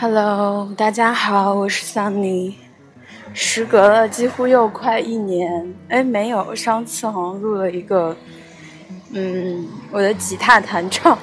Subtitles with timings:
[0.00, 2.54] Hello，大家好，我是 Sunny。
[3.34, 8.16] 时隔了几乎又快一年，哎，没有，上次好像录了一个，
[9.12, 11.18] 嗯，我的吉他弹唱，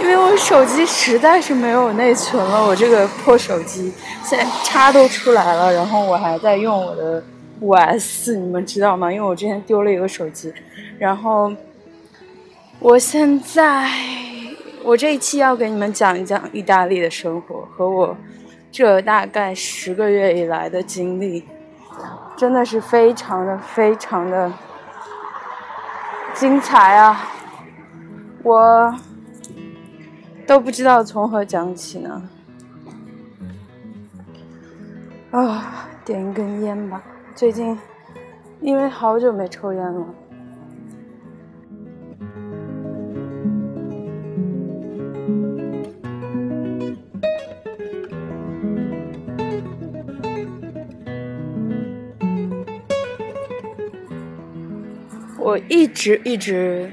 [0.00, 3.92] 因为我手机实在是没有内存了，我这个破手机
[4.24, 7.22] 现在叉都出来了，然后我还在用我的
[7.60, 9.12] 五 S，你们知道吗？
[9.12, 10.52] 因为我之前丢了一个手机，
[10.98, 11.52] 然后
[12.80, 13.88] 我现在。
[14.84, 18.14] 我这一期要给你们讲一讲意大利的生活和我
[18.70, 21.42] 这大概十个月以来的经历，
[22.36, 24.52] 真的是非常的非常的
[26.34, 27.30] 精彩啊！
[28.42, 28.94] 我
[30.46, 32.28] 都不知道从何讲起呢。
[35.30, 37.02] 啊，点一根烟吧。
[37.34, 37.78] 最近
[38.60, 40.06] 因为好久没抽烟了。
[55.53, 56.89] 我一直一直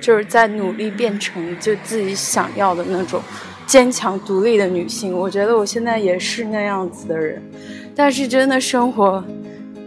[0.00, 3.20] 就是在努力变成就自己想要的那种
[3.66, 5.12] 坚强独立的女性。
[5.16, 7.42] 我觉得我现在也是那样子的人，
[7.94, 9.24] 但是真的生活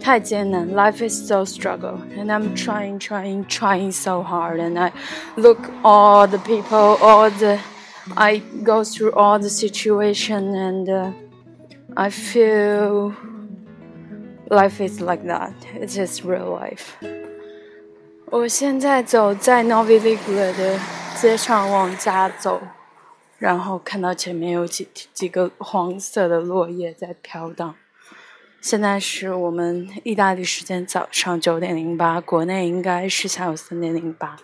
[0.02, 4.60] 太艰难，Life is so struggle, and I'm trying, trying, trying so hard.
[4.60, 4.92] And I
[5.36, 7.60] look all the people, all the
[8.16, 11.12] I go through all the situation, and uh,
[11.96, 13.14] I feel
[14.50, 15.54] life is like that.
[15.76, 16.98] It's just real life.
[18.29, 20.81] 我现在走在 Novi Ligure 的
[21.17, 22.61] 街上往家走，
[23.39, 27.77] 然后看到前面有几几个黄色的落叶在飘荡。
[28.61, 34.37] 现在是我们意大利时间早上九点零八，国内应该是下午三点零八。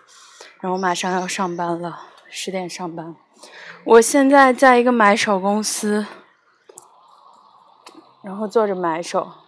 [0.61, 3.17] 然后马上要上班了，十点上班。
[3.83, 6.07] 我现在在一个买手公司，
[8.23, 9.42] 然后做着买手。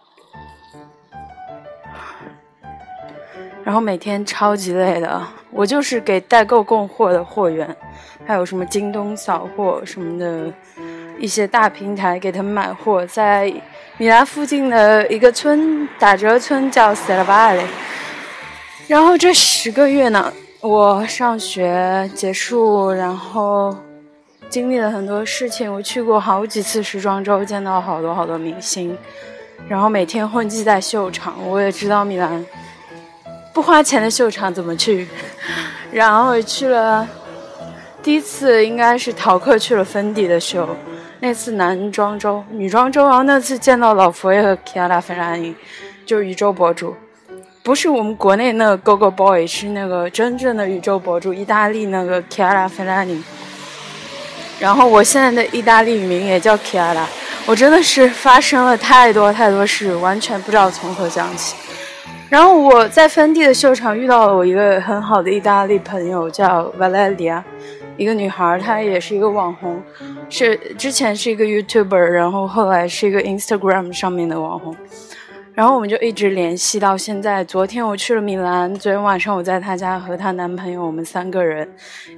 [3.65, 7.75] 然后每天超级累的，我就是给代购供货的货源，
[8.23, 10.53] 还有什么京东扫货什么的，
[11.17, 13.51] 一些大平台给他们买货，在
[13.97, 17.63] 米兰附近的一个村打折村叫 s e l v a l
[18.87, 20.31] 然后这十个月呢，
[20.61, 23.75] 我上学结束，然后
[24.47, 28.95] 经历了很多事情，我去过好几次时装周，见到好多好多明星，
[29.67, 32.45] 然后每天混迹在秀场，我也知道米兰。
[33.55, 35.07] 不花钱的秀场怎么去？
[35.89, 37.07] 然后去了，
[38.03, 40.67] 第一次应该是逃课去了芬迪的秀，
[41.21, 45.55] 那次男装周、女装周，然后那次见到老佛爷和 Chiara Ferragni，
[46.05, 46.93] 就是宇宙博主，
[47.63, 53.21] 不是我们国内那个 Gogo Boy，是那个真正的宇宙博主，意大利那个 Chiara Ferragni。
[54.59, 57.05] 然后我现在的意大利名也叫 Chiara，
[57.45, 61.55] 我真的是发生了太多太多事，完全不知道从何讲起。
[62.35, 67.41] 然后我在芬迪的秀场遇到了我一个很好的意大利朋友，叫 Valeria，
[67.95, 69.81] 一个女孩，她也是一个网红，
[70.29, 74.75] 是之前是一个 YouTuber，然后后来是一个 Instagram 上面的网红，
[75.53, 77.41] 然后我们就一直联系到现在。
[77.41, 81.65] 昨天我去了米兰，昨天晚上我在她家和她男朋友，我们三个人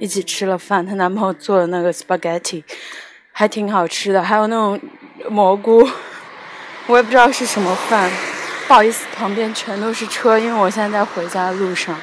[0.00, 2.64] 一起吃了饭，她男朋友做的那个 spaghetti
[3.30, 4.80] 还挺好吃的，还有那种
[5.30, 5.88] 蘑菇，
[6.88, 8.10] 我也不知道是什么饭。
[8.68, 11.98] 不好意思，旁边全都是车，因为我现在在回家的路上。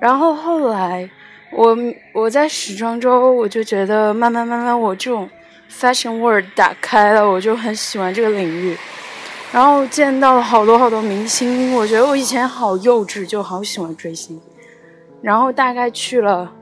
[0.00, 1.10] 然后后来，
[1.50, 1.76] 我
[2.14, 5.28] 我在时装周，我就觉得慢慢慢慢，我这种
[5.68, 8.78] fashion world 打开了，我就很喜欢这个领域。
[9.50, 14.40] 然后见到了好多好多明星，我觉得我以前好幼稚，就好喜欢追星。
[15.20, 16.52] 然后大概去了。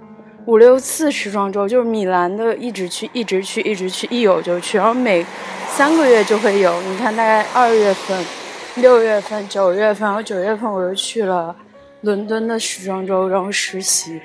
[0.49, 5.23] 五六次时装周，就是米兰的，一直去，一直去，一直去，一有就去，然后每
[5.69, 6.81] 三个月就会有。
[6.81, 8.25] 你看，大概二月份、
[8.77, 11.55] 六月份、九月份，然后九月份我又去了
[12.01, 14.19] 伦敦的时装周，然后实习，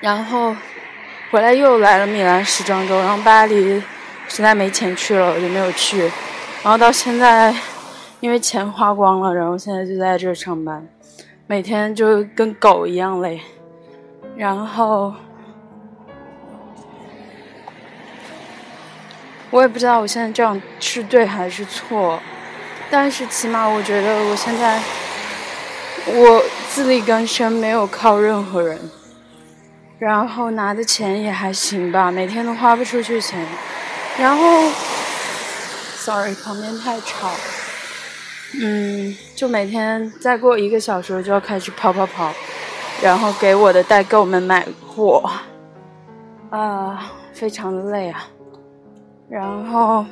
[0.00, 0.54] 然后
[1.30, 3.82] 回来又来了米兰时装周，然后巴黎
[4.28, 6.00] 实在没钱去了，我就没有去。
[6.62, 7.56] 然后到现在，
[8.20, 10.86] 因为钱花光了，然后现在就在这上班，
[11.46, 13.40] 每天就跟狗一样累。
[14.38, 15.12] 然后，
[19.50, 22.20] 我也不知道我现在这样是对还是错，
[22.88, 24.80] 但是起码我觉得我现在
[26.06, 28.78] 我自力更生，没有靠任何人，
[29.98, 33.44] 然后拿的钱也还行吧，每天都花不出去钱，
[34.20, 34.70] 然后
[35.96, 37.32] ，sorry，旁边太吵，
[38.62, 42.32] 嗯，就每天再过一个小时就要开始跑跑跑。
[43.02, 45.22] 然后给我的代购们买货，
[46.50, 48.24] 啊，非常的累啊。
[49.28, 50.04] 然后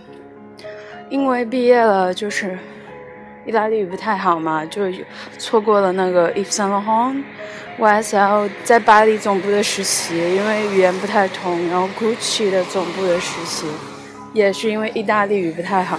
[1.09, 2.59] 因为毕业了，就是
[3.47, 4.83] 意大利语不太好嘛，就
[5.39, 7.23] 错过了那个 Yves Saint Laurent
[7.79, 11.69] YSL 在巴黎总部的实习，因为语言不太通。
[11.69, 13.67] 然后 Gucci 的总部的实习，
[14.33, 15.99] 也是因为意大利语不太好。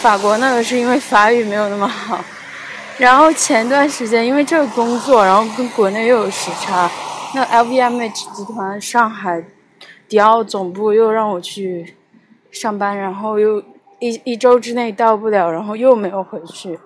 [0.00, 2.24] 法国那个是因为法语没有那么好。
[2.98, 6.88] 然后前段时间因为这个工作，然后跟国内又有时差，
[7.34, 9.42] 那 LVMH 集团上海
[10.08, 11.96] 迪奥总部又让我去
[12.50, 13.60] 上班，然后又
[13.98, 16.78] 一一周之内到不了，然后又没有回去，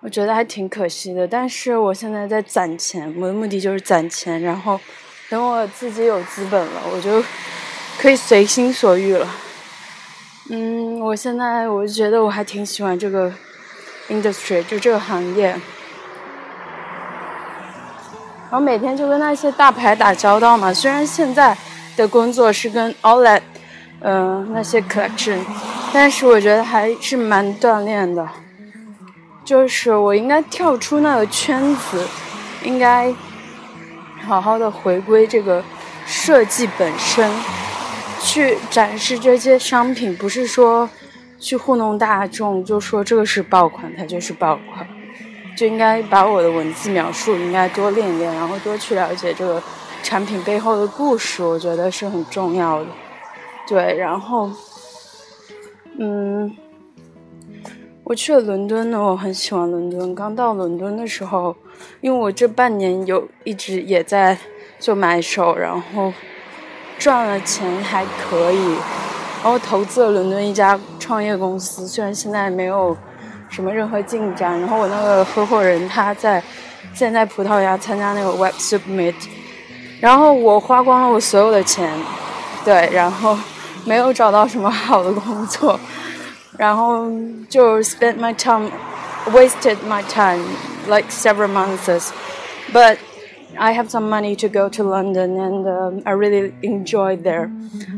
[0.00, 1.28] 我觉得还挺可惜的。
[1.28, 4.80] 但是我现在在攒钱，我的目的就是攒钱，然后
[5.28, 7.22] 等我自己有资本了，我就
[7.98, 9.28] 可以随心所欲了。
[10.48, 13.32] 嗯，我现在我就觉得我还挺喜欢这个。
[14.10, 15.50] Industry 就这个行业，
[18.50, 20.74] 然后每天就跟那些大牌打交道嘛。
[20.74, 21.56] 虽然现在
[21.96, 23.40] 的工作是跟 Outlet，
[24.00, 25.38] 嗯，那些 collection，
[25.92, 28.28] 但是我觉得还是蛮锻炼的。
[29.44, 32.06] 就是我应该跳出那个圈子，
[32.62, 33.14] 应该
[34.26, 35.62] 好好的回归这个
[36.04, 37.30] 设计本身，
[38.20, 40.88] 去展示这些商品，不是说。
[41.40, 44.86] 去糊弄大众，就说这个是爆款，它就是爆款，
[45.56, 49.60] 就应该把我的文字描述应该多练一练，然后多去了解这个
[50.02, 52.86] 产品背后的故事，我觉得是很重要的。
[53.66, 54.50] 对，然后，
[55.98, 56.54] 嗯，
[58.04, 60.14] 我去了伦敦呢，我很喜欢伦敦。
[60.14, 61.56] 刚到伦敦的时候，
[62.02, 64.36] 因为我这半年有一直也在
[64.78, 66.12] 做买手，然后
[66.98, 68.76] 赚了钱还可以。
[69.42, 72.96] 然后投资了伦敦一家创业公司，虽然现在没有
[73.48, 74.60] 什么任何进展。
[74.60, 76.42] 然后我那个合伙人他在
[76.92, 79.14] 现在葡萄牙参加那个 Web Summit，
[80.00, 81.90] 然后我花光了我所有的钱，
[82.64, 83.38] 对，然后
[83.86, 85.80] 没有找到什么好的工作，
[86.58, 87.06] 然后
[87.48, 90.44] 就 spent my time，wasted my time
[90.86, 92.98] like several months，but
[93.57, 97.49] I have some money to go to London and um, I really enjoyed there.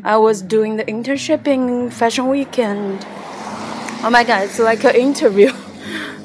[0.04, 3.04] I was doing the internship in Fashion Week and
[4.04, 5.52] oh my god, it's like an interview.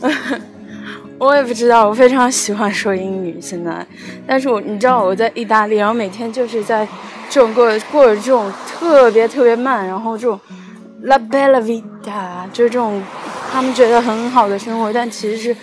[1.19, 3.87] 我也不知道，我非常喜欢说英语现在，
[4.27, 6.87] 但是我你知道我在意大利，然后每天就是在
[7.31, 10.39] 这种过过着这种特别特别慢，然后这种
[11.05, 13.01] la bella vita，就是这种
[13.51, 15.57] 他们觉得很好的生活，但其实是。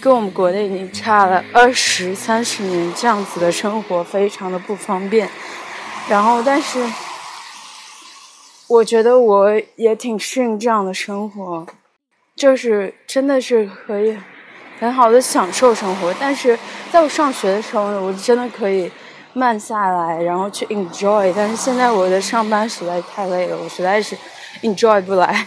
[0.00, 5.28] 跟我们国内已经差了二十三十年，这样子的生活非常的不方便。
[6.08, 6.82] 然后，但是
[8.66, 11.66] 我觉得我也挺适应这样的生活，
[12.34, 14.16] 就是真的是可以
[14.78, 16.14] 很好的享受生活。
[16.18, 16.58] 但是
[16.90, 18.90] 在我上学的时候，我真的可以
[19.34, 21.30] 慢下来，然后去 enjoy。
[21.36, 24.16] 但是现在我的上班实在太累了，我实在是
[24.62, 25.46] enjoy 不来，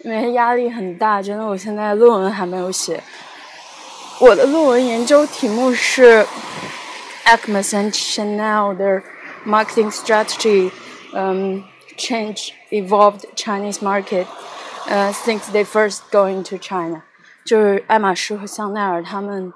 [0.00, 1.22] 因为压力很大。
[1.22, 3.02] 真的，我现在论文还没有写。
[4.24, 6.24] 我的论文研究题目是
[7.26, 9.02] Acmas and Chanel their
[9.44, 10.70] marketing strategy
[11.12, 11.62] um,
[11.98, 14.26] change evolved Chinese market
[14.88, 17.02] uh, since they first going to China，
[17.44, 19.52] 就是爱马仕和香奈儿他们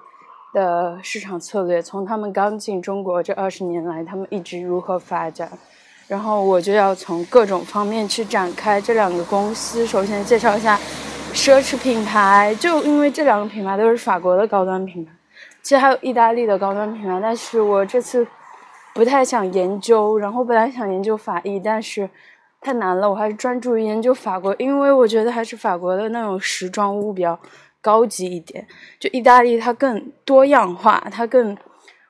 [0.52, 5.50] 的市场策略，从他们刚进中国这二十年来，他们一直如何发展。
[6.08, 9.86] 然后我就要从各种方面去展开这两个公司。
[9.86, 10.78] 首先介绍一下。
[11.34, 15.12] 奢侈品牌，就因为这两个品牌都是法国的高端品牌，
[15.62, 18.26] 其实还有意大利的高端品牌，但是我这次
[18.92, 22.08] 不太想研究，然后本来想研究法意，但是
[22.60, 27.38] 太难了，我还是专注于研究法国，因为我觉得还是法国的那种时装屋比较
[27.80, 28.66] 高级一点，
[28.98, 31.56] 就意大利它更多样化，它更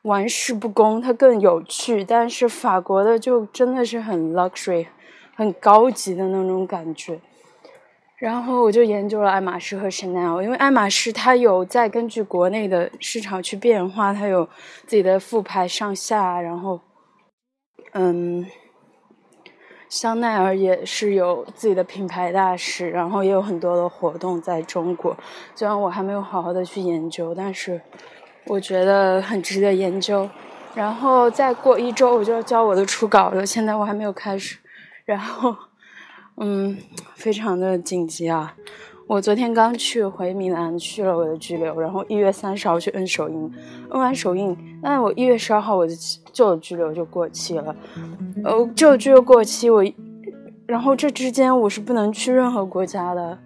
[0.03, 4.87] 玩世不恭，它更有趣，但是法国的就真的是很 luxury，
[5.37, 7.21] 很高级的那种感觉。
[8.19, 14.45] 然后我就研究了爱马仕和 Chanel，因为爱马仕它有在根据国内的市场去变化，它有
[14.87, 16.81] 自己的副牌上下，然后，
[17.93, 18.45] 嗯，
[19.89, 25.17] 香奈儿也是有自己的品牌大使，然后也有很多的活动在中国。
[25.55, 27.81] 虽然我还没有好好的去研究，但是
[28.47, 30.29] 我觉得很值得研究。
[30.75, 34.59] 然后再过一周我就要交我的初稿了，现在我还没有开始。
[35.05, 35.68] 然后。
[36.41, 36.77] 嗯，
[37.15, 38.55] 非常的紧急啊！
[39.07, 43.53] 我昨天刚去回米兰去了我的居留，然后一月三十号去摁手印，
[43.91, 45.93] 摁完手印，那我一月十二号我的
[46.33, 47.75] 旧拘留就过期了，
[48.45, 49.83] 呃，旧居留过期，我，
[50.67, 53.39] 然后这之间我是不能去任何国家的，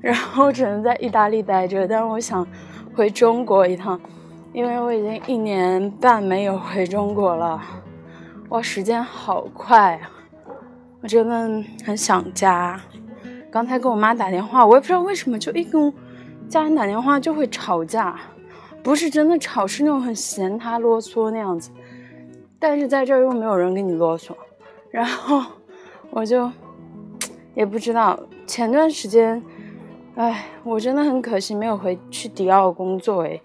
[0.00, 2.46] 然后只能在意大利待着，但是我想
[2.94, 4.00] 回中国一趟，
[4.54, 7.60] 因为我已经一年半没有回中国了，
[8.48, 10.10] 哇，时间好快啊！
[11.02, 12.80] 我真的很想家。
[13.50, 15.92] 刚才跟我妈打电话，我也不知道为什么，就一跟
[16.48, 18.18] 家人打电话就会吵架，
[18.82, 21.70] 不是真的吵，是那种很嫌他啰嗦那样子。
[22.58, 24.32] 但是在这儿又没有人跟你啰嗦，
[24.90, 25.42] 然后
[26.10, 26.50] 我就
[27.54, 28.18] 也不知道。
[28.46, 29.42] 前段时间，
[30.14, 33.40] 哎，我真的很可惜没有回去迪奥工作哎。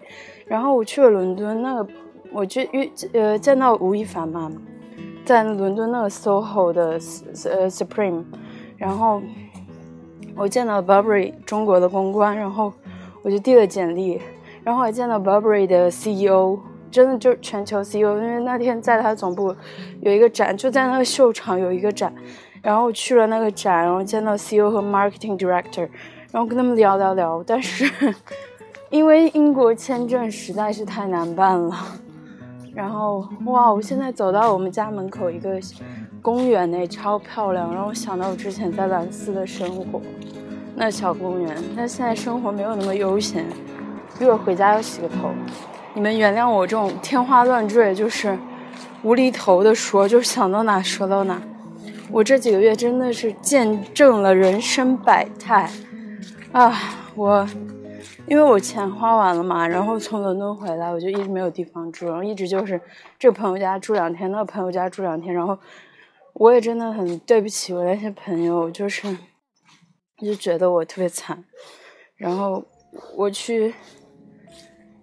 [0.46, 1.88] 然后我去了伦敦，那个
[2.30, 4.50] 我就遇呃见到吴亦凡嘛，
[5.28, 6.82] 在伦敦那个 SOHO 的
[7.50, 8.24] 呃 Supreme，
[8.78, 9.20] 然后
[10.34, 12.72] 我见到 Burberry 中国的公关，然后
[13.20, 14.18] 我就递了简历，
[14.64, 16.58] 然后还见到 Burberry 的 CEO，
[16.90, 19.54] 真的就全球 CEO，因为那天在他总部
[20.00, 22.10] 有一个展，就在那个秀场有一个展，
[22.62, 25.90] 然后我去了那个展，然后见到 CEO 和 Marketing Director，
[26.32, 27.84] 然后跟他们聊聊聊，但是。
[28.88, 31.76] 因为英国签证实在是太难办了，
[32.78, 35.58] 然后哇，我现在走到我们家门口一个
[36.22, 40.00] 公园内，超漂亮，让我想到我之前在兰斯的生活，
[40.76, 41.56] 那小公园。
[41.76, 43.44] 但现在生活没有那么悠闲，
[44.20, 45.30] 一会儿回家要洗个头。
[45.92, 48.38] 你们原谅我这种天花乱坠，就是
[49.02, 51.42] 无厘头的说，就想到哪说到哪。
[52.12, 55.68] 我这几个月真的是见证了人生百态
[56.52, 56.72] 啊，
[57.16, 57.44] 我。
[58.28, 62.78] 因为我钱花完了嘛，然后从伦敦回来，我就一直没有地方住，然后一直就是
[63.18, 65.58] 这个朋友家住两天，那个朋友家住两天，然后
[66.34, 69.16] 我也真的很对不起我那些朋友，就是
[70.18, 71.42] 就觉得我特别惨，
[72.16, 72.62] 然后
[73.16, 73.74] 我去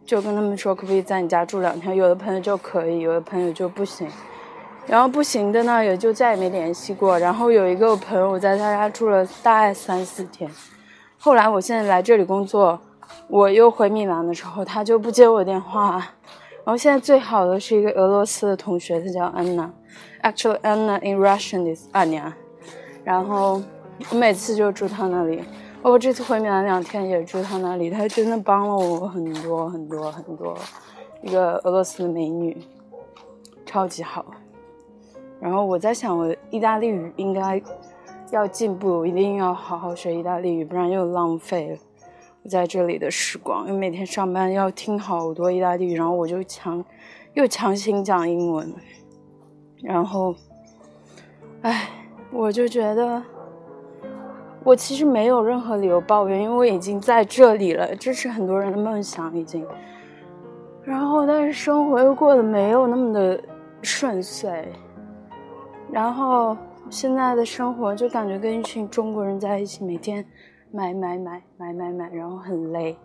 [0.05, 4.07] 就跟他们说可不可以在你家住两天，有的朋友就可以，有的朋友就不行，
[4.85, 10.47] 然后不行的呢也就再也没联系过，然后有一个朋友我在他家住了大概三四天，
[11.17, 12.79] 后来我现在来这里工作。
[13.27, 15.97] 我又回米兰的时候，他就不接我电话。
[16.63, 19.71] 然后现在最好的是一个俄罗斯的同学，他叫安娜。
[20.23, 22.33] Actually, Anna in Russian is Anya。
[23.03, 23.61] 然后
[24.09, 25.43] 我每次就住他那里，
[25.81, 27.91] 包括这次回米兰两天也住他那里。
[27.91, 30.57] 他真的帮了我很多很多很多。
[31.21, 32.57] 一个俄罗斯的美女，
[33.65, 34.25] 超级好。
[35.39, 37.61] 然后我在想，我意大利语应该
[38.31, 41.77] 要进步，一定要好好学意大利语，不然又浪费了。
[42.47, 46.83] 在这里的时光，因为每天上班要听好多意大利语，然后我就强
[47.33, 48.71] 又强行讲英文，
[49.81, 50.35] 然后，
[51.61, 51.89] 唉，
[52.31, 53.21] 我就觉得
[54.63, 59.65] 我其实没有任何理由抱怨，因为我已经在这里了，这是很多人的梦想已经。
[60.83, 63.43] 然后，但是生活又过得没有那么的
[63.81, 64.67] 顺遂，
[65.91, 66.55] 然后
[66.91, 70.23] 现在的生活就感觉跟一群中国人在一起，每天。
[70.75, 72.97] 买买买买买买，然后很累，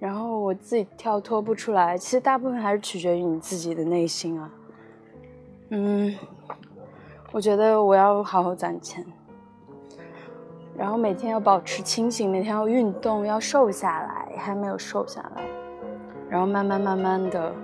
[0.00, 1.96] 然后我自己跳脱不出来。
[1.96, 4.50] 其实大部分还是取决于你自己的内心啊。
[5.68, 6.12] 嗯，
[7.30, 9.06] 我觉得我要好好攒钱，
[10.76, 15.44] 然后每天要保持清醒，每天要运动，要瘦下来，还没有瘦下来，
[16.28, 17.54] 然后慢慢慢慢的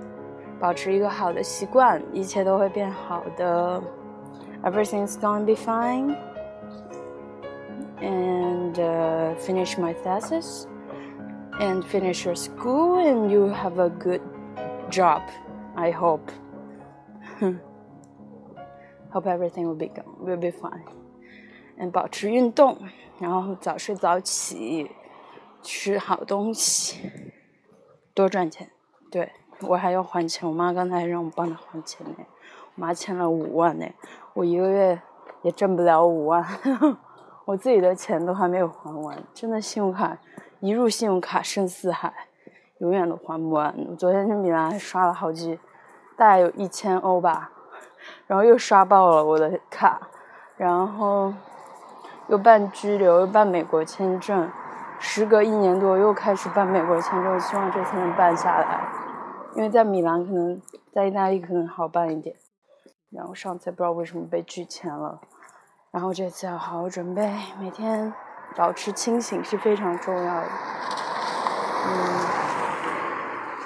[0.61, 3.83] 保持一个好的习惯，一切都会变好的。
[4.63, 6.15] Everything's gonna be fine.
[8.02, 10.68] and uh, finish my thesis
[11.60, 14.22] and finish your school and you have a good
[14.90, 15.22] job
[15.76, 16.32] i hope
[19.12, 20.86] hope everything will be will be fine
[21.78, 22.78] and 保持运动
[23.20, 24.90] 然后早睡早起
[25.62, 27.34] 吃好东西
[28.14, 28.70] 多赚钱
[29.12, 29.32] 对
[29.62, 32.16] 我还要还钱我妈刚才让我帮她还钱呢
[32.76, 33.86] 我妈欠了五万呢
[34.34, 35.02] 我一个月
[35.44, 36.44] 也挣不了五万
[37.47, 40.19] 我自己的钱都还没有还完，真的信用卡
[40.59, 42.13] 一入信用卡深似海，
[42.79, 43.73] 永远都还不完。
[43.89, 45.61] 我昨天去米兰还刷了好几，
[46.17, 47.53] 大概有一千欧吧，
[48.27, 50.09] 然后又刷爆了我的卡，
[50.57, 51.33] 然后
[52.27, 54.51] 又办居留，又办美国签证，
[54.99, 58.81] 时隔一年多又开始办美国签证，希望这次能办下来，
[59.55, 60.61] 因为在米兰可能
[60.93, 62.35] 在意大利可能好办一点，
[63.11, 65.21] 然后上次不知道为什么被拒签了。
[65.91, 68.13] 然后这次要好好准备，每天
[68.55, 70.47] 保持清醒是非常重要的。
[71.87, 71.93] 嗯，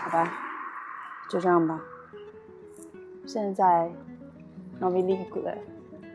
[0.00, 0.33] 好吧，
[1.29, 1.81] 就这样吧。
[3.27, 3.91] 现在
[4.81, 5.57] Novi Ligure，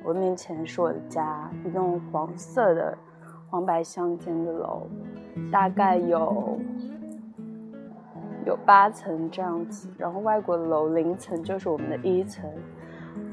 [0.03, 2.97] 我面前是我的家，一栋黄色的
[3.49, 4.87] 黄白相间的楼，
[5.51, 6.59] 大概有
[8.45, 9.89] 有八层这样子。
[9.97, 12.49] 然后外国的楼零层就是我们的一层。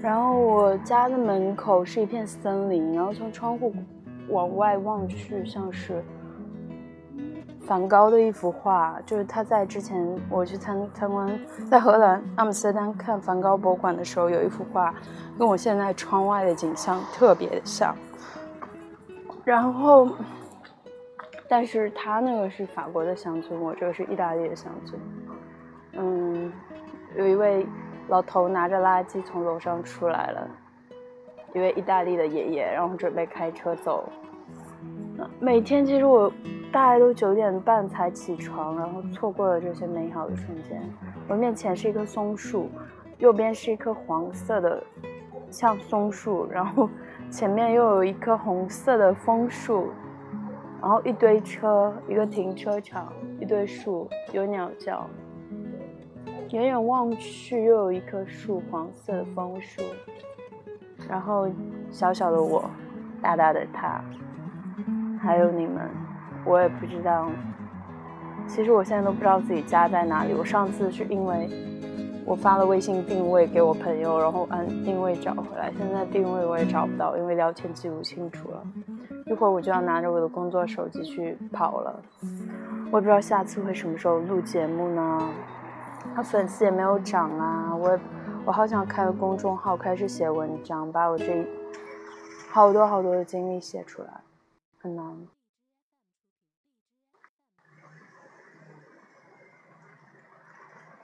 [0.03, 3.73] 然后我家的门口是一片森林，然后从窗户
[4.29, 6.03] 往外望去，像是
[7.65, 11.41] 梵高的一幅画，就是他在之前我去参参观
[11.71, 14.93] 在荷兰阿姆斯特丹看梵高博物馆的时候，有一幅画
[15.39, 17.95] 跟我现在窗外的景象特别的像。
[19.45, 20.09] 然后，
[21.49, 25.01] 但是他那个是法国的乡村，我这个是意大利的乡村。
[25.93, 26.53] 嗯，
[27.17, 27.65] 有一位
[28.09, 30.49] 老头拿着垃圾从楼上出来了，
[31.55, 34.09] 一位意大利的爷爷，然后准备开车走。
[35.39, 36.31] 每天其实我
[36.73, 40.83] 大概都九点半才起床，然后错过了这些美好的瞬间。
[41.29, 42.69] 我面前是一棵松树，
[43.19, 44.83] 右边是一棵黄色的
[45.49, 46.89] 像松树，然后
[47.31, 49.91] 前面又有一棵红色的枫树，
[50.81, 55.09] 然后一堆车，一个停车场，一堆树，有鸟叫。
[56.53, 59.81] 远远望去，又有一棵树，黄色的枫树，
[61.09, 61.49] 然后
[61.91, 62.69] 小小的我，
[63.23, 64.05] 大大的他。
[65.19, 65.89] 还有你们，
[66.45, 67.31] 我也不知道。
[68.47, 70.35] 其实我现在都不知道自己家在哪里。
[70.35, 71.49] 我上次是因为
[72.27, 75.73] 我发了微信定位给我朋友，然后按定位找回来。
[75.79, 78.63] 现在定位我也找不到，因为聊天记录清楚了。
[79.25, 82.03] 一会儿我就要拿着我的工作手机去跑了。
[82.91, 85.31] 我也不知道下次会什么时候录节目呢？
[86.15, 87.75] 他粉丝也没有涨啊。
[87.75, 87.99] 我
[88.45, 91.47] 我好想开个公众号，开始写文章，把我这
[92.51, 94.21] 好多好多的经历写出来。
[94.81, 95.29] 很难。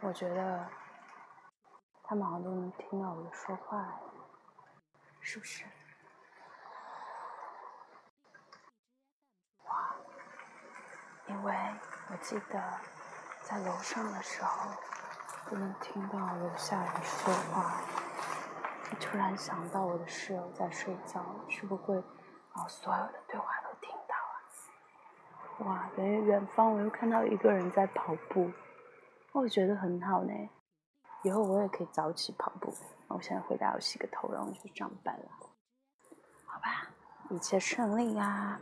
[0.00, 0.66] 我觉得
[2.04, 4.00] 他们好像都能听到我的说话，
[5.20, 5.64] 是不是？
[9.64, 9.94] 哇！
[11.26, 11.54] 因为
[12.10, 12.62] 我记得
[13.42, 14.70] 在楼上的时候
[15.46, 17.80] 不能听到楼下人说话，
[18.90, 22.02] 我突然想到我的室友在睡觉，是不会
[22.52, 25.66] 把所有的对话都听到啊。
[25.66, 28.50] 哇，远远方我又看到一个人在跑步，
[29.32, 30.32] 我觉得很好呢。
[31.22, 32.72] 以后我也可以早起跑步。
[33.08, 35.28] 我现在回家要洗个头，然后去上班了。
[36.44, 36.90] 好吧，
[37.30, 38.60] 一切顺利呀。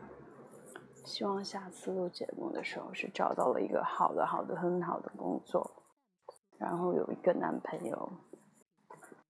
[1.07, 5.85] 希望下次录节目的时候是找到了一个好的、好的、很好的工作，
[6.59, 8.13] 然后有一个男朋友。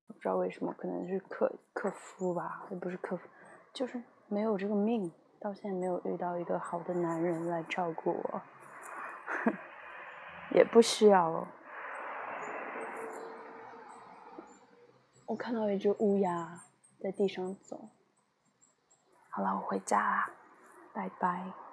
[0.08, 3.28] 不知道为什么，可能是克克夫吧，也不是克夫，
[3.74, 5.12] 就是没有这个命。
[5.38, 8.42] 到现在没有遇到一个好的男人来照顾我，
[10.56, 11.46] 也不需要。
[15.26, 16.62] 我看到一只乌鸦
[16.98, 17.90] 在地上走。
[19.28, 20.30] 好了，我回家啦，
[20.94, 21.65] 拜拜。